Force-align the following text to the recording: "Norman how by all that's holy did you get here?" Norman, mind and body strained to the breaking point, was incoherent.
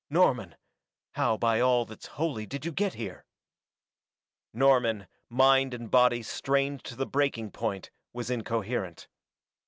"Norman 0.09 0.55
how 1.11 1.37
by 1.37 1.59
all 1.59 1.85
that's 1.85 2.07
holy 2.17 2.47
did 2.47 2.65
you 2.65 2.71
get 2.71 2.95
here?" 2.95 3.23
Norman, 4.51 5.05
mind 5.29 5.75
and 5.75 5.91
body 5.91 6.23
strained 6.23 6.83
to 6.85 6.95
the 6.95 7.05
breaking 7.05 7.51
point, 7.51 7.91
was 8.11 8.31
incoherent. 8.31 9.07